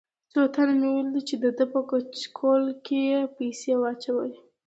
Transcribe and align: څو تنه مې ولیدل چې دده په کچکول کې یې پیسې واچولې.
څو 0.31 0.41
تنه 0.53 0.73
مې 0.79 0.89
ولیدل 0.91 1.21
چې 1.29 1.35
دده 1.43 1.65
په 1.73 1.79
کچکول 1.89 2.63
کې 2.85 2.99
یې 3.11 3.19
پیسې 3.37 3.73
واچولې. 3.79 4.37